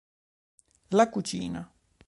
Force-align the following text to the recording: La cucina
La 0.97 1.05
cucina 1.11 1.61